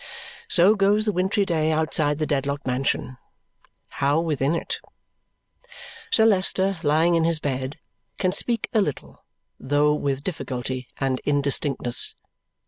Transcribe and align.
So 0.47 0.73
goes 0.73 1.05
the 1.05 1.11
wintry 1.11 1.45
day 1.45 1.71
outside 1.71 2.17
the 2.17 2.25
Dedlock 2.25 2.65
mansion. 2.65 3.19
How 4.01 4.19
within 4.19 4.55
it? 4.55 4.79
Sir 6.09 6.25
Leicester, 6.25 6.79
lying 6.81 7.13
in 7.13 7.23
his 7.23 7.39
bed, 7.39 7.77
can 8.17 8.31
speak 8.31 8.67
a 8.73 8.81
little, 8.81 9.23
though 9.59 9.93
with 9.93 10.23
difficulty 10.23 10.87
and 10.99 11.21
indistinctness. 11.23 12.15